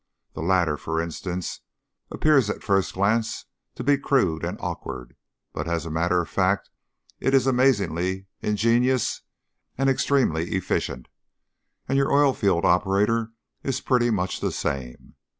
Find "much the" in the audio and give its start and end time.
14.09-14.51